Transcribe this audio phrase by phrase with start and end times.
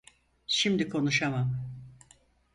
[0.47, 1.67] Şimdi konuşamam.